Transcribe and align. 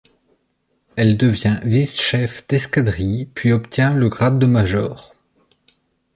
Elle 0.95 1.15
devient 1.15 1.59
vice-chef 1.63 2.47
d'escadrille 2.47 3.27
puis 3.35 3.51
obtient 3.51 3.93
le 3.93 4.09
grade 4.09 4.39
de 4.39 4.47
major. 4.47 5.13